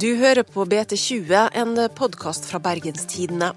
[0.00, 3.52] Du hører på BT20, en podkast fra Bergenstidene.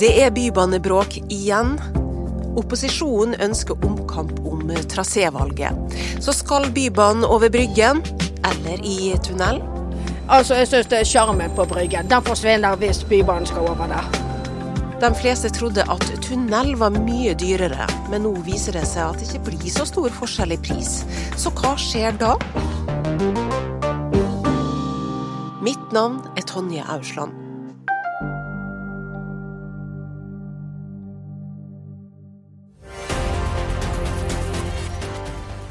[0.00, 1.76] Det er bybanebråk igjen.
[2.56, 5.98] Opposisjonen ønsker omkamp om trasévalget.
[6.20, 8.02] Så skal Bybanen over Bryggen,
[8.44, 9.62] eller i tunnel?
[10.28, 12.10] Altså, Jeg syns det er sjarmen på Bryggen.
[12.10, 14.21] Den forsvinner hvis Bybanen skal over der.
[15.02, 19.26] De fleste trodde at tunnel var mye dyrere, men nå viser det seg at det
[19.26, 20.92] ikke blir så stor forskjell i pris.
[21.34, 22.36] Så hva skjer da?
[25.58, 27.41] Mitt navn er Tonje Ausland.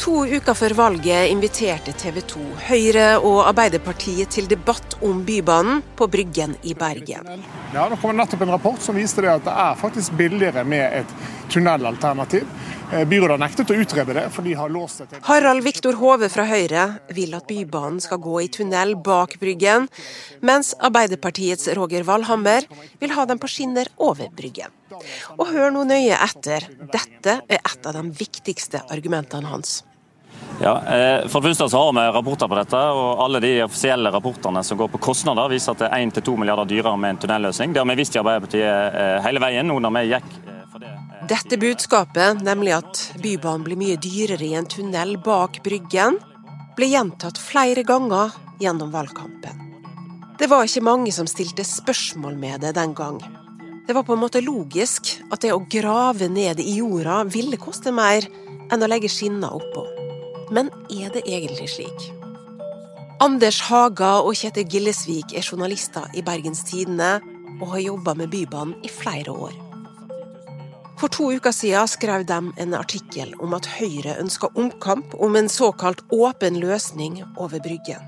[0.01, 2.39] To uker før valget inviterte TV 2
[2.71, 7.27] Høyre og Arbeiderpartiet til debatt om Bybanen på Bryggen i Bergen.
[7.75, 11.03] Ja, Det kom nettopp en rapport som viste det at det er faktisk billigere med
[11.03, 11.13] et
[11.53, 12.47] tunnelalternativ.
[12.91, 15.93] Eh, byrådet har nektet å utrede det, for de har låst det til Harald Viktor
[16.01, 19.85] Hove fra Høyre vil at Bybanen skal gå i tunnel bak Bryggen,
[20.41, 22.65] mens Arbeiderpartiets Roger Valhammer
[22.99, 24.73] vil ha den på skinner over Bryggen.
[25.37, 29.83] Og hør nå nøye etter, dette er et av de viktigste argumentene hans.
[30.61, 34.11] Ja, eh, for det første så har vi rapporter på dette, og alle de offisielle
[34.13, 37.73] rapportene som går på kostnader, viser at det er 1-2 milliarder dyrere med en tunnelløsning.
[37.73, 40.83] Det har vi visst i Arbeiderpartiet eh, hele veien nå når vi gikk eh, for
[40.83, 40.91] det.
[41.31, 46.19] Dette budskapet, nemlig at Bybanen blir mye dyrere i en tunnel bak Bryggen,
[46.77, 49.65] ble gjentatt flere ganger gjennom valgkampen.
[50.37, 53.17] Det var ikke mange som stilte spørsmål med det den gang.
[53.87, 57.93] Det var på en måte logisk at det å grave ned i jorda ville koste
[57.93, 58.29] mer
[58.69, 60.00] enn å legge skinner oppå.
[60.51, 62.07] Men er det egentlig slik?
[63.23, 67.19] Anders Haga og Kjetil Gillesvik er journalister i Bergens Tidende
[67.61, 69.53] og har jobba med Bybanen i flere år.
[70.99, 75.49] For to uker siden skrev de en artikkel om at Høyre ønsker omkamp om en
[75.49, 78.01] såkalt åpen løsning over Bryggen.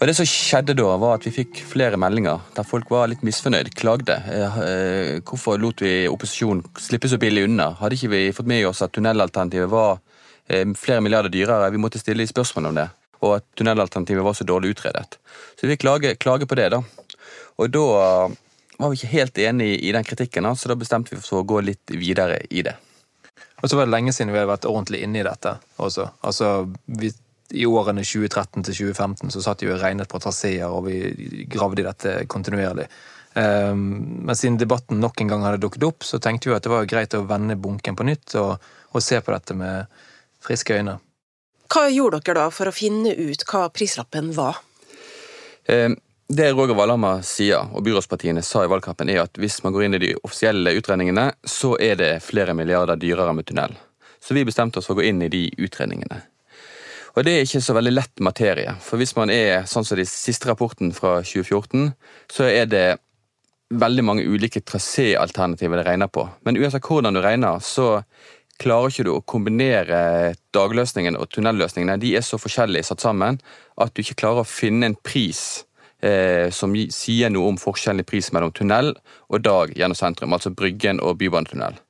[0.00, 3.22] Og Det som skjedde da, var at vi fikk flere meldinger der folk var litt
[3.24, 4.18] misfornøyd, klagde.
[4.28, 7.70] Eh, eh, hvorfor lot vi opposisjonen slippe så billig unna?
[7.78, 10.02] Hadde ikke vi fått med oss at tunnelalternativet var
[10.78, 11.70] flere milliarder dyrere?
[11.74, 12.88] Vi måtte stille spørsmål om det.
[13.24, 15.18] Og at tunnelalternativet var så dårlig utredet.
[15.60, 16.82] Så vi klage, klage på det, da.
[17.56, 17.86] Og da
[18.76, 21.62] var vi ikke helt enig i den kritikken, så da bestemte vi for å gå
[21.64, 22.76] litt videre i det.
[23.62, 26.10] Og så var det lenge siden vi hadde vært ordentlig inne i dette også.
[26.28, 26.50] Altså,
[27.00, 27.10] vi,
[27.56, 31.82] I årene 2013 til 2015 så satt vi og regnet på traseer, og vi gravde
[31.82, 32.88] i dette kontinuerlig.
[33.36, 33.80] Um,
[34.28, 36.88] men siden debatten nok en gang hadde dukket opp, så tenkte vi at det var
[36.88, 39.98] greit å vende bunken på nytt og, og se på dette med
[40.46, 40.98] friske øyne.
[41.72, 44.60] Hva gjorde dere da for å finne ut hva prislappen var?
[45.66, 45.96] Um,
[46.28, 49.98] det Roger Valhammer sier, og byrådspartiene sa i valgkampen, er at hvis man går inn
[49.98, 53.76] i de offisielle utredningene, så er det flere milliarder dyrere med tunnel.
[54.22, 56.22] Så vi bestemte oss for å gå inn i de utredningene.
[57.16, 60.04] Og det er ikke så veldig lett materie, for hvis man er sånn som de
[60.08, 61.92] siste rapporten fra 2014,
[62.34, 62.86] så er det
[63.70, 66.26] veldig mange ulike traséalternativer det regner på.
[66.46, 68.02] Men uansett hvordan du regner, så
[68.62, 71.98] klarer ikke du å kombinere dagløsningene og tunnelløsningene.
[72.02, 73.40] De er så forskjellige satt sammen
[73.80, 75.64] at du ikke klarer å finne en pris
[76.04, 78.94] eh, som sier noe om forskjellen i pris mellom tunnel
[79.28, 81.80] og dag gjennom sentrum, altså Bryggen og Bybanetunnel.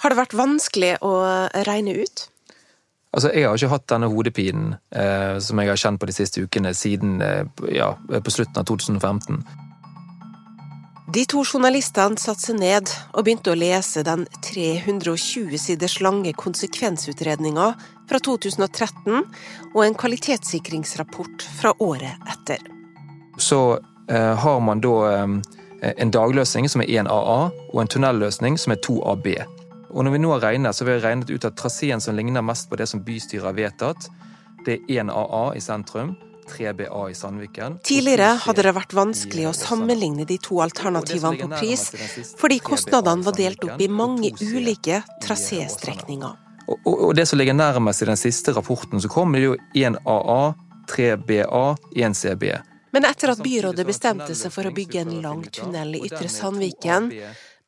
[0.00, 1.14] Har det vært vanskelig å
[1.66, 2.28] regne ut?
[3.10, 6.44] Altså, Jeg har ikke hatt denne hodepinen eh, som jeg har kjent på de siste
[6.44, 7.42] ukene, siden eh,
[7.74, 9.42] ja, på slutten av 2015.
[11.10, 17.66] De to journalistene satte seg ned og begynte å lese den 320 siders lange konsekvensutredninga
[18.06, 19.16] fra 2013
[19.72, 22.62] og en kvalitetssikringsrapport fra året etter.
[23.42, 25.34] Så eh, har man da eh,
[25.96, 27.40] en dagløsning som er 1 AA,
[27.72, 29.30] og en tunnelløsning som er 2 AB.
[29.90, 32.44] Og når vi nå har regnet, så har vi regnet ut at traseen som ligner
[32.46, 34.10] mest på det som bystyret har vedtatt,
[34.62, 36.14] det er 1 AA i sentrum,
[36.50, 37.78] 3BA i Sandviken.
[37.86, 41.86] Tidligere hadde det vært vanskelig å sammenligne de to alternativene på pris,
[42.40, 46.38] fordi kostnadene var delt opp i mange ulike traséstrekninger.
[46.70, 50.42] Og, det som ligger nærmest i den siste rapporten så kom, det jo 1 AA,
[50.90, 51.64] 3BA,
[51.96, 52.44] 1 CB.
[52.90, 57.10] Men etter at byrådet bestemte seg for å bygge en lang tunnel i Ytre Sandviken,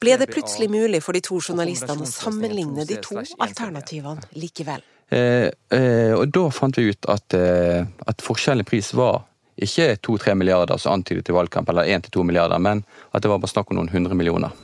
[0.03, 4.83] ble det plutselig mulig for de to journalistene å sammenligne de to alternativene likevel.
[5.13, 5.49] Eh,
[5.79, 9.27] eh, og da fant vi ut at, eh, at forskjellen i pris var
[9.61, 12.81] ikke 2-3 milliarder som antydet i valgkamp, eller 1-2 milliarder, men
[13.13, 14.57] at det var bare snakk om noen hundre millioner.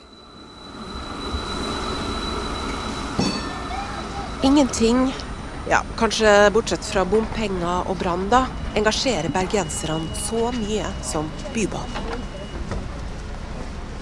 [4.42, 5.12] Ingenting,
[5.68, 8.46] ja, kanskje bortsett fra bompenger og brann, da,
[8.78, 12.06] engasjerer bergenserne så mye som Bybanen.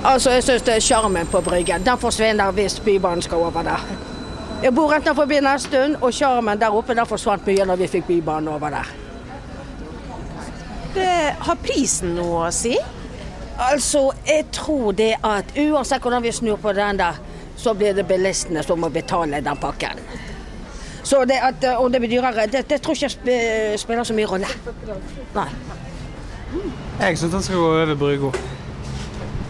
[0.07, 1.83] Altså, Jeg syns det er sjarmen på Bryggen.
[1.83, 4.15] Den forsvinner hvis Bybanen skal over der.
[4.63, 7.89] Jeg bor rett forbi en stund, og sjarmen der oppe der forsvant mye når vi
[7.97, 8.93] fikk Bybanen over der.
[10.95, 11.09] Det,
[11.45, 12.73] har prisen noe å si?
[13.61, 17.21] Altså, jeg tror det at uansett hvordan vi snur på den der,
[17.57, 20.01] så blir det bilistene som må betale den pakken.
[21.07, 24.17] Så det at eh, om det blir dyrere, det, det tror jeg ikke spiller så
[24.17, 24.49] mye rolle.
[25.37, 25.49] Nei.
[27.01, 28.33] Jeg syns den skal gå over brygga.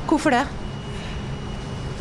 [0.07, 0.45] Hvorfor det?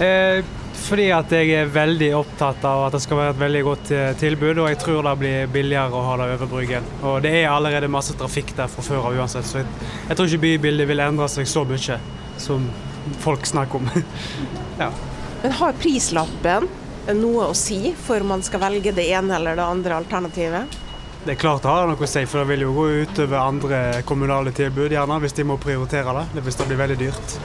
[0.03, 0.43] Eh,
[0.75, 4.11] fordi at jeg er veldig opptatt av at det skal være et veldig godt eh,
[4.19, 6.87] tilbud, og jeg tror det blir billigere å ha det over Bryggen.
[7.07, 9.69] Og det er allerede masse trafikk der fra før av uansett, så jeg,
[10.09, 11.99] jeg tror ikke bybildet vil endre seg så mye
[12.41, 12.69] som
[13.23, 13.91] folk snakker om.
[14.83, 14.89] ja.
[15.43, 16.69] Men har prislappen
[17.13, 20.81] noe å si for man skal velge det ene eller det andre alternativet?
[21.25, 23.79] Det er klart det har noe å si, for det vil jo gå utover andre
[24.05, 26.43] kommunale tilbud, gjerne, hvis de må prioritere det.
[26.45, 27.37] Hvis det blir veldig dyrt.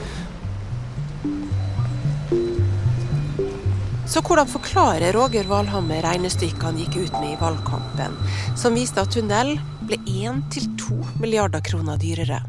[4.11, 8.17] Så hvordan forklarer Roger Valhammer regnestykket han gikk ut med i valgkampen,
[8.59, 9.53] som viste at tunnel
[9.87, 12.41] ble 1-2 milliarder kroner dyrere?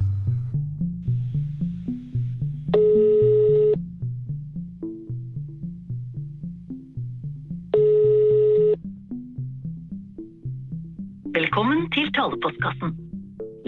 [11.37, 12.97] Velkommen til talepostkassen.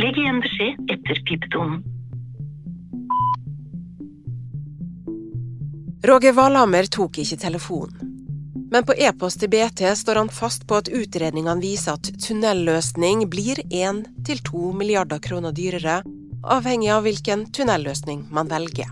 [0.02, 1.84] Legg igjen beskjed etter pipetonen.
[6.04, 8.10] Roger Valhammer tok ikke telefonen.
[8.72, 13.62] Men på e-post til BT står han fast på at utredningene viser at tunnelløsning blir
[13.70, 16.02] 1-2 milliarder kroner dyrere,
[16.44, 18.92] avhengig av hvilken tunnelløsning man velger.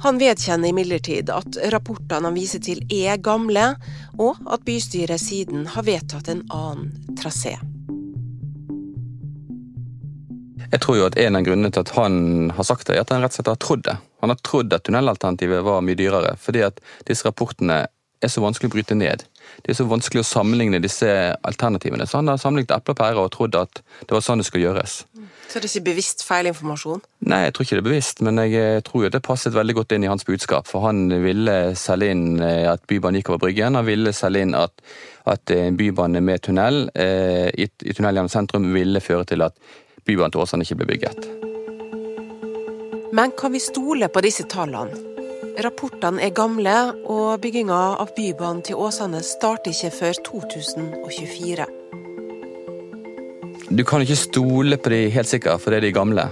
[0.00, 3.74] Han vedkjenner imidlertid at rapportene han viser til er gamle,
[4.16, 7.58] og at bystyret siden har vedtatt en annen trasé.
[10.68, 13.12] Jeg tror jo at En av grunnene til at han har sagt det, er at
[13.14, 13.96] han rett og slett har trodd det.
[14.20, 17.86] Han har trodd at tunnelalternativet var mye dyrere, fordi at disse rapportene
[18.18, 19.22] er så vanskelig å bryte ned.
[19.62, 21.08] Det er så vanskelig å sammenligne disse
[21.46, 22.06] alternativene.
[22.06, 24.66] Så han har sammenlignet epler og pærer og trodd at det var sånn det skulle
[24.66, 25.00] gjøres.
[25.48, 27.00] Så det er ikke bevisst feil informasjon?
[27.30, 29.78] Nei, jeg tror ikke det er bevisst, men jeg eh, tror jo det passet veldig
[29.78, 30.68] godt inn i hans budskap.
[30.68, 33.78] For han ville selge inn eh, at Bybanen gikk over Bryggen.
[33.78, 34.84] Han ville selge inn at,
[35.30, 39.56] at en bybane med tunnel eh, i, i tunnel gjennom sentrum ville føre til at
[40.08, 41.28] Bybanen til Åsane ikke ble bygget.
[43.12, 45.04] Men kan vi stole på disse tallene?
[45.58, 46.74] Rapportene er gamle,
[47.10, 51.66] og bygginga av Bybanen til Åsane starter ikke før 2024.
[53.68, 56.28] Du kan ikke stole på de helt sikkert, for det er de gamle.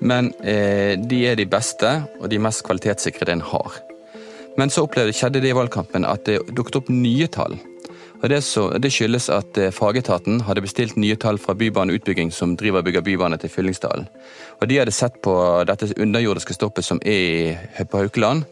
[0.00, 3.82] Men eh, de er de beste og de mest kvalitetssikre en har.
[4.58, 7.58] Men så opplevde, skjedde det i valgkampen at det dukket opp nye tall.
[8.20, 12.52] Og det, så, det skyldes at eh, fagetaten hadde bestilt nye tall fra Bybaneutbygging, som
[12.58, 14.08] driver og bygger bybane til Fyllingsdalen.
[14.60, 15.34] Og de hadde sett på
[15.68, 18.44] dette underjordiske stoppet som er på Haukeland,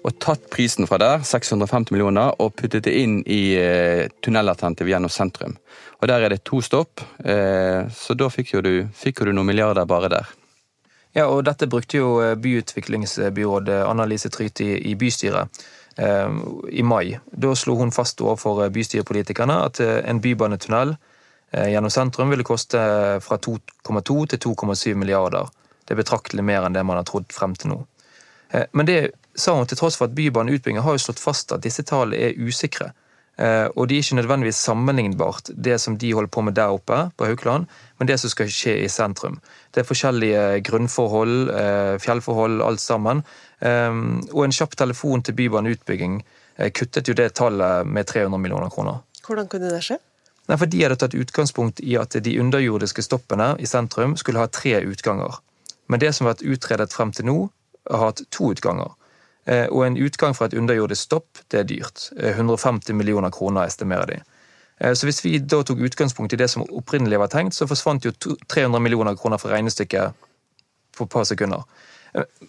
[0.00, 5.12] og tatt prisen fra der, 650 millioner, og puttet det inn i eh, tunnelalternativet gjennom
[5.12, 5.58] sentrum.
[6.00, 9.34] Og Der er det to stopp, eh, så da fikk jo du, fikk jo du
[9.34, 10.30] noen milliarder bare der.
[11.18, 15.50] Ja, og dette brukte jo byutviklingsbyrådet Annalise Tryte i, i bystyret
[16.00, 17.18] i mai.
[17.32, 20.94] Da slo hun fast overfor bystyrepolitikerne at eh, en bybanetunnel
[21.52, 22.80] eh, gjennom sentrum ville koste
[23.24, 25.50] fra 2,2 til 2,7 milliarder.
[25.84, 27.80] Det er betraktelig mer enn det man har trodd frem til nå.
[28.54, 29.00] Eh, men det
[29.34, 32.38] sa hun til tross for at Bybaneutbyggingen har jo slått fast at disse tallene er
[32.38, 32.92] usikre.
[33.40, 36.98] Eh, og de er ikke nødvendigvis sammenlignbart, det som de holder på med der oppe
[37.16, 37.66] på Haukeland,
[37.98, 39.38] men det som skal skje i sentrum.
[39.72, 43.24] Det er forskjellige grunnforhold, eh, fjellforhold, alt sammen.
[43.60, 46.22] Og en kjapp telefon til Bybaneutbygging
[46.72, 49.02] kuttet jo det tallet med 300 millioner kroner.
[49.26, 49.98] Hvordan kunne det skje?
[50.48, 54.48] Nei, for De hadde tatt utgangspunkt i at de underjordiske stoppene i sentrum skulle ha
[54.48, 55.36] tre utganger.
[55.88, 57.36] Men det som har vært utredet frem til nå,
[57.90, 58.96] har hatt to utganger.
[59.50, 62.08] Eh, og en utgang fra et underjordisk stopp, det er dyrt.
[62.16, 64.18] 150 eh, millioner kroner estimerer de.
[64.78, 68.06] Eh, så hvis vi da tok utgangspunkt i det som opprinnelig var tenkt, så forsvant
[68.06, 70.28] jo 300 millioner kroner fra regnestykket
[70.96, 71.64] på et par sekunder.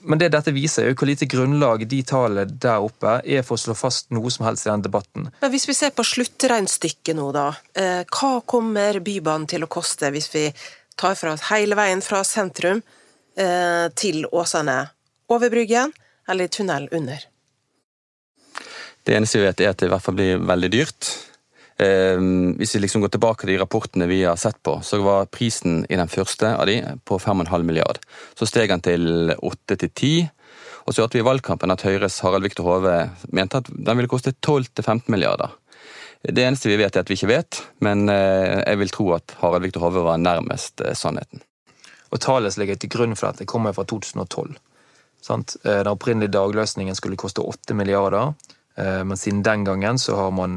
[0.10, 3.60] Men det dette viser, er jo hvor lite grunnlag de tallene der oppe er for
[3.60, 5.28] å slå fast noe som helst i den debatten.
[5.42, 7.52] Men Hvis vi ser på sluttregnestykket nå, da.
[8.10, 10.48] Hva kommer Bybanen til å koste hvis vi
[10.98, 12.82] tar fra hele veien fra sentrum
[14.02, 14.80] til Åsane?
[15.30, 15.94] Over Bryggen
[16.32, 17.28] eller tunnel under?
[19.04, 21.10] Det eneste vi vet, er at det i hvert fall blir veldig dyrt.
[21.82, 25.30] Ehm, hvis vi liksom går tilbake til de rapportene vi har sett på, så var
[25.34, 27.98] prisen i den første av de på 5,5 milliard.
[28.38, 30.30] Så steg den til 8 til 10.
[30.86, 32.96] Og så hørte vi i valgkampen at Høyres Harald Viktor Hove
[33.34, 35.54] mente at den ville koste 12-15 milliarder.
[36.22, 39.34] Det eneste vi vet, er at vi ikke vet, men eh, jeg vil tro at
[39.42, 41.42] Harald Viktor Hove var nærmest eh, sannheten.
[42.14, 44.54] Og tallet som ligger til grunn for dette, kommer fra 2012.
[45.22, 45.56] Sant?
[45.64, 48.34] Eh, den opprinnelige dagløsningen skulle koste 8 milliarder.
[48.82, 50.56] Men siden den gangen så har man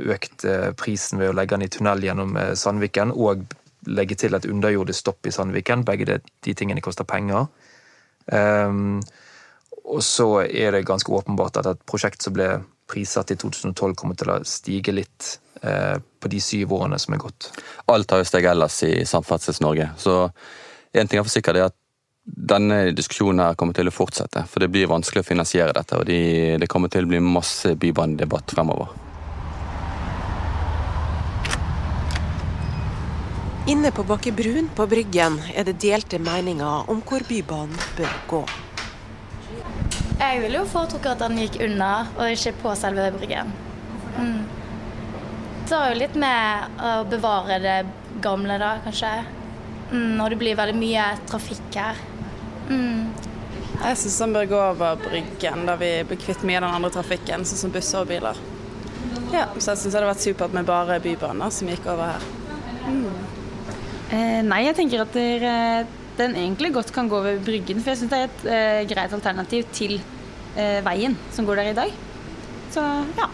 [0.00, 0.46] økt
[0.80, 3.44] prisen ved å legge den i tunnel gjennom Sandviken og
[3.86, 5.84] legge til et underjordisk stopp i Sandviken.
[5.86, 7.46] Begge de, de tingene koster penger.
[8.32, 9.00] Um,
[9.90, 14.18] og så er det ganske åpenbart at et prosjekt som ble prissatt i 2012, kommer
[14.18, 17.50] til å stige litt uh, på de syv årene som er gått.
[17.90, 19.92] Alt har jo steget ellers i Samferdsels-Norge.
[19.98, 20.16] Så
[20.92, 21.78] én ting er for sikkert er at
[22.24, 24.44] denne diskusjonen her kommer til å fortsette.
[24.50, 27.74] For det blir vanskelig å finansiere dette, og de, det kommer til å bli masse
[27.80, 28.92] bybanedebatt fremover.
[33.70, 38.40] Inne på Bakke Brun på Bryggen er det delte meninger om hvor Bybanen bør gå.
[40.20, 43.52] Jeg ville jo foretrukket at den gikk unna, og ikke på selve Bryggen.
[44.16, 44.40] Mm.
[45.68, 47.76] Det har jo litt med å bevare det
[48.24, 49.12] gamle, da, kanskje.
[49.90, 51.98] Mm, og det blir veldig mye trafikk her.
[52.70, 53.10] Mm.
[53.80, 56.92] Jeg syns den bør gå over Bryggen, da vi blir kvitt mye av den andre
[56.94, 58.38] trafikken, sånn som busser og biler.
[59.32, 62.28] Ja, Så jeg syns det hadde vært supert med bare bybaner som gikk over her.
[62.90, 63.04] Mm.
[64.10, 65.86] Eh, nei, jeg tenker at der,
[66.18, 67.82] den egentlig godt kan gå over Bryggen.
[67.82, 69.98] For jeg syns det er et eh, greit alternativ til
[70.56, 71.94] eh, veien som går der i dag.
[72.74, 72.84] Så
[73.18, 73.30] ja.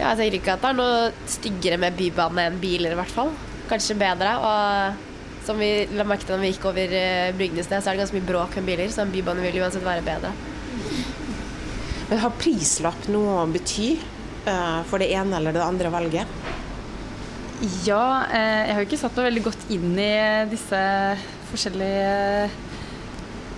[0.00, 3.12] Ja, jeg tenker ikke at det er noe styggere med bybane enn biler, i hvert
[3.12, 3.32] fall.
[3.70, 4.36] Kanskje bedre.
[4.40, 5.08] Og
[5.50, 8.04] som vi la merke til når vi gikk over eh, Bryggen sted, så er det
[8.04, 10.32] ganske mye bråk med biler, så en bybane vil uansett være bedre.
[12.10, 13.92] Men har prislapp noe å bety
[14.48, 16.40] uh, for det ene eller det andre valget?
[17.84, 20.12] Ja, eh, jeg har jo ikke satt meg veldig godt inn i
[20.48, 20.78] disse
[21.50, 22.48] forskjellige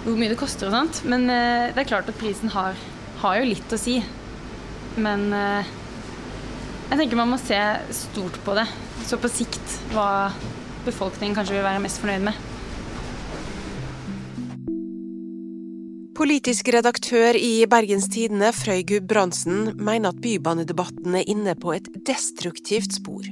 [0.03, 1.05] Hvor mye det koster og sånt.
[1.07, 2.75] Men eh, det er klart at prisen har,
[3.23, 4.01] har jo litt å si.
[4.99, 5.71] Men eh,
[6.91, 7.61] jeg tenker man må se
[7.95, 8.67] stort på det.
[9.07, 10.33] Så på sikt hva
[10.87, 12.41] befolkningen kanskje vil være mest fornøyd med.
[16.19, 22.95] Politisk redaktør i Bergens Tidende, Frøy Gudbrandsen, mener at bybanedebatten er inne på et destruktivt
[22.99, 23.25] spor.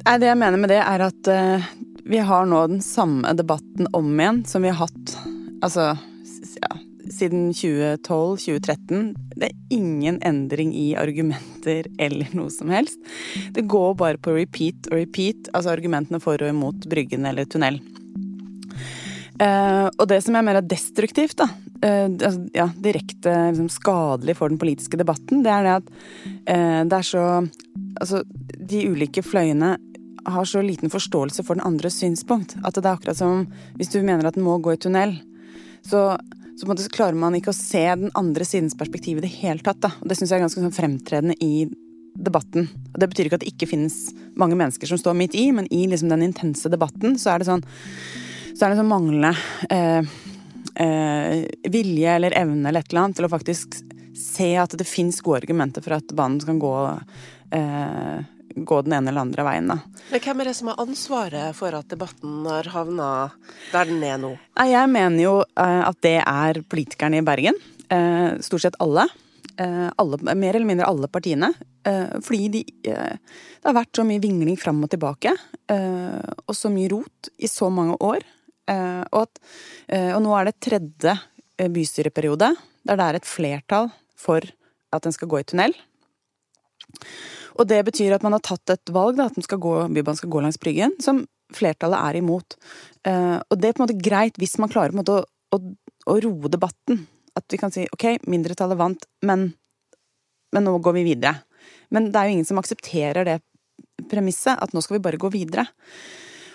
[0.00, 1.66] Det jeg mener med det, er at uh,
[2.06, 5.16] vi har nå den samme debatten om igjen som vi har hatt
[5.60, 5.92] altså,
[7.20, 9.12] siden 2012-2013.
[9.36, 13.00] Det er ingen endring i argumenter eller noe som helst.
[13.54, 17.80] Det går bare på repeat og repeat, altså argumentene for og imot Bryggen eller tunnel.
[19.40, 21.46] Uh, og det som er mener er destruktivt, da,
[21.80, 25.88] uh, ja, direkte liksom, skadelig for den politiske debatten, det er det at
[26.50, 27.26] uh, det er så
[28.00, 28.20] Altså,
[28.70, 29.74] de ulike fløyene
[30.24, 32.54] har så liten forståelse for den andres synspunkt.
[32.64, 33.42] At det er akkurat som
[33.76, 35.16] hvis du mener at den må gå i tunnel,
[35.82, 36.14] så,
[36.60, 39.80] så måte, klarer man ikke å se den andre sidens perspektiv i det hele tatt.
[39.80, 39.94] Da.
[40.00, 41.64] Og det syns jeg er ganske sånn fremtredende i
[42.20, 42.68] debatten.
[42.92, 43.96] Og det betyr ikke at det ikke finnes
[44.38, 47.48] mange mennesker som står midt i, men i liksom den intense debatten så er det
[47.48, 47.64] sånn
[48.50, 49.30] så er det sånn manglende
[49.72, 50.02] eh,
[50.84, 53.78] eh, vilje eller evne eller et eller annet til å faktisk
[54.20, 56.74] se at det fins gode argumenter for at banen kan gå
[57.56, 58.18] eh,
[58.54, 59.70] gå den ene eller andre veien.
[59.70, 59.78] Da.
[60.10, 63.08] Men Hvem er det som har ansvaret for at debatten har havna
[63.70, 64.34] der den er nå?
[64.70, 67.58] Jeg mener jo eh, at det er politikerne i Bergen.
[67.90, 69.06] Eh, stort sett alle.
[69.56, 71.52] Eh, alle mer eller mindre alle partiene.
[71.80, 75.30] Fordi de, det har vært så mye vingling fram og tilbake.
[75.72, 78.20] Og så mye rot i så mange år.
[78.68, 79.40] Og, at,
[80.12, 81.14] og nå er det tredje
[81.72, 82.50] bystyreperiode
[82.84, 84.44] der det er et flertall for
[84.92, 85.72] at den skal gå i tunnel.
[87.58, 90.32] Og det betyr at man har tatt et valg, da, at skal gå, Bybanen skal
[90.32, 92.56] gå langs Bryggen, som flertallet er imot.
[93.06, 95.60] Uh, og det er på en måte greit hvis man klarer måte, å, å,
[96.06, 97.04] å, roe debatten.
[97.38, 99.48] At vi kan si ok, mindretallet vant, men,
[100.54, 101.40] men nå går vi videre.
[101.94, 103.40] Men det er jo ingen som aksepterer det
[104.10, 105.66] premisset, at nå skal vi bare gå videre.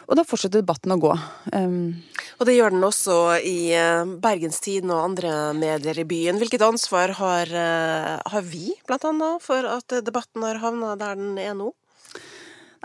[0.05, 1.13] Og da fortsetter debatten å gå.
[1.53, 2.03] Um,
[2.39, 6.37] og det gjør den også i eh, Bergenstiden og andre medier i byen.
[6.41, 11.39] Hvilket ansvar har, eh, har vi, blant annet, for at debatten har havna der den
[11.39, 11.71] er nå?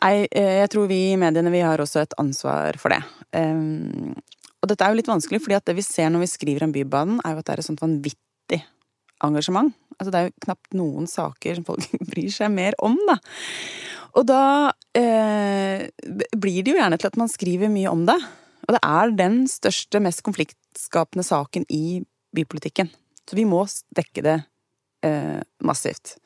[0.00, 3.03] Nei, eh, jeg tror vi i mediene vi har også et ansvar for det.
[3.37, 4.15] Um,
[4.61, 6.73] og dette er jo litt vanskelig, fordi at det vi ser når vi skriver om
[6.73, 8.62] Bybanen, er jo at det er et sånt vanvittig
[9.27, 9.75] engasjement.
[9.99, 13.19] Altså det er jo knapt noen saker som folk bryr seg mer om, da.
[14.19, 14.43] Og da
[14.97, 15.87] eh,
[16.37, 18.19] blir det jo gjerne til at man skriver mye om det.
[18.69, 22.00] Og det er den største, mest konfliktskapende saken i
[22.37, 22.90] bypolitikken.
[23.29, 23.64] Så vi må
[23.97, 24.37] dekke det
[25.07, 26.17] eh, massivt.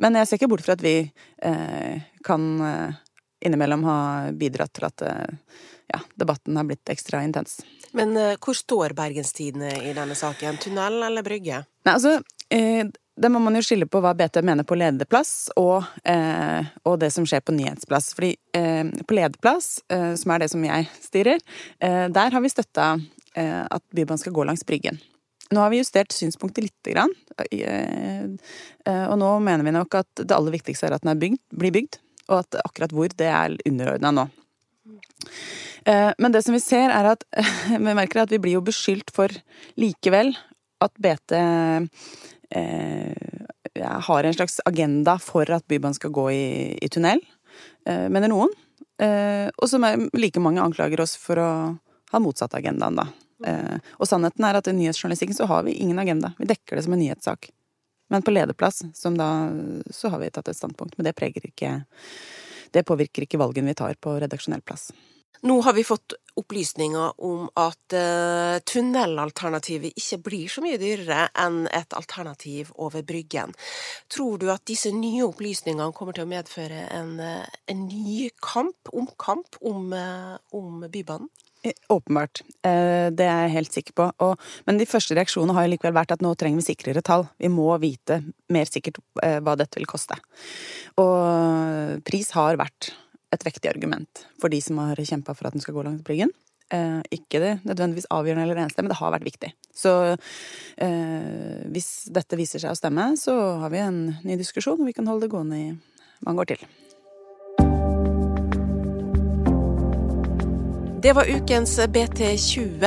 [0.00, 3.00] Men jeg ser ikke bort fra at vi eh, kan eh,
[3.46, 3.98] innimellom ha
[4.32, 5.56] bidratt til at eh,
[5.92, 7.60] ja, debatten har blitt ekstra intens.
[7.96, 10.60] Men eh, hvor står Bergenstidene i denne saken?
[10.62, 11.62] Tunnel eller brygge?
[11.86, 12.18] Nei, altså,
[13.16, 17.08] det må man jo skille på hva BT mener på lederplass, og, eh, og det
[17.14, 18.10] som skjer på nyhetsplass.
[18.16, 21.44] Fordi eh, på lederplass, eh, som er det som jeg styrer,
[21.80, 22.90] eh, der har vi støtta
[23.34, 25.00] eh, at Bybanen skal gå langs Bryggen.
[25.54, 27.14] Nå har vi justert synspunktet lite grann.
[27.48, 28.34] Eh,
[29.06, 31.72] og nå mener vi nok at det aller viktigste er at den er bygd, blir
[31.72, 34.26] bygd, og at akkurat hvor, det er underordna nå.
[35.86, 37.22] Men det som vi ser, er at
[37.70, 39.30] vi merker at vi blir jo beskyldt for
[39.78, 40.32] likevel
[40.82, 41.38] at BT
[42.50, 46.46] eh, har en slags agenda for at Bybanen skal gå i,
[46.82, 47.20] i tunnel,
[47.88, 48.52] eh, mener noen.
[49.02, 49.84] Eh, og som
[50.16, 51.50] like mange anklager oss for å
[52.12, 53.08] ha motsatt agendaen, da.
[54.00, 56.30] Og sannheten er at i nyhetsjournalistikken så har vi ingen agenda.
[56.38, 57.50] Vi dekker det som en nyhetssak.
[58.08, 59.50] Men på lederplass, som da,
[59.90, 60.94] så har vi tatt et standpunkt.
[60.96, 61.82] Men det preger ikke
[62.72, 64.88] Det påvirker ikke valgene vi tar på redaksjonell plass.
[65.42, 71.64] Nå har vi fått opplysninger om at uh, tunnelalternativet ikke blir så mye dyrere enn
[71.72, 73.54] et alternativ over Bryggen.
[74.12, 78.92] Tror du at disse nye opplysningene kommer til å medføre en, uh, en ny kamp,
[78.92, 81.32] omkamp, om, uh, om Bybanen?
[81.90, 82.44] Åpenbart.
[82.62, 84.28] Det er jeg helt sikker på.
[84.68, 87.24] Men de første reaksjonene har likevel vært at nå trenger vi sikrere tall.
[87.42, 88.20] Vi må vite
[88.54, 90.14] mer sikkert hva dette vil koste.
[91.02, 92.92] Og pris har vært
[93.34, 96.32] et vektig argument for de som har kjempa for at den skal gå langs Bryggen.
[96.74, 99.52] Eh, ikke det nødvendigvis avgjørende eller eneste, men det har vært viktig.
[99.74, 99.92] Så
[100.82, 104.96] eh, hvis dette viser seg å stemme, så har vi en ny diskusjon, og vi
[104.96, 105.70] kan holde det gående i
[106.26, 106.66] mange år til.
[111.06, 112.86] Det var ukens BT20.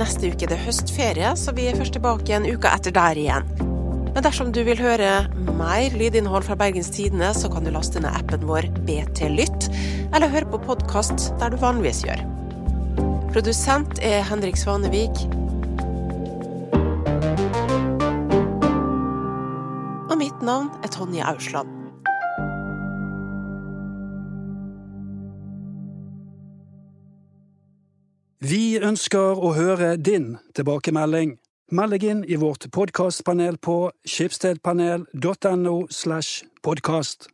[0.00, 3.69] Neste uke er det høstferie, så vi er først tilbake en uke etter der igjen.
[4.10, 5.10] Men dersom du vil høre
[5.54, 9.68] mer lydinnhold fra Bergens Tidende, så kan du laste ned appen vår BT Lytt,
[10.10, 12.24] eller høre på podkast der du vanligvis gjør.
[13.30, 15.14] Produsent er Henrik Svanevik.
[20.10, 21.76] Og mitt navn er Tonje Ausland.
[28.42, 31.36] Vi ønsker å høre din tilbakemelding.
[31.70, 37.30] Meld deg inn i vårt podkastpanel på skipsstedpanel.no slash podkast.